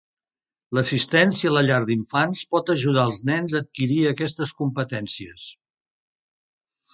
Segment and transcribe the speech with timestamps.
[0.77, 5.47] L'assistència a la llar d'infants pot ajudar els nens a adquirir aquestes competències.